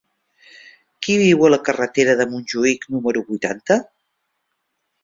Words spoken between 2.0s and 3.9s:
de Montjuïc número vuitanta?